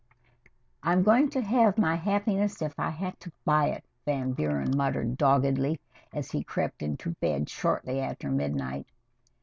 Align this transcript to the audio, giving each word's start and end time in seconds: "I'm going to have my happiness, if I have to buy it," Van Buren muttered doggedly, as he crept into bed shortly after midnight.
"I'm 0.81 1.03
going 1.03 1.29
to 1.29 1.41
have 1.41 1.77
my 1.77 1.93
happiness, 1.95 2.63
if 2.63 2.73
I 2.79 2.89
have 2.89 3.19
to 3.19 3.31
buy 3.45 3.67
it," 3.67 3.85
Van 4.03 4.31
Buren 4.33 4.75
muttered 4.75 5.15
doggedly, 5.15 5.79
as 6.11 6.31
he 6.31 6.43
crept 6.43 6.81
into 6.81 7.11
bed 7.19 7.47
shortly 7.49 7.99
after 7.99 8.31
midnight. 8.31 8.87